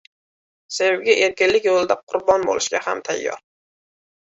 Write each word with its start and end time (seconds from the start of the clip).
Sevgi 0.77 1.15
erkinlik 1.25 1.69
yo‘lida 1.69 1.99
qurbon 2.05 2.49
bo‘lishga 2.51 2.83
ham 2.89 3.07
tayyor. 3.13 3.41